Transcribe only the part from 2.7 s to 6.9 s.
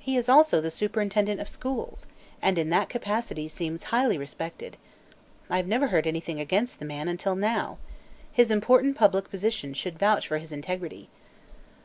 that capacity seems highly respected. I have never heard anything against the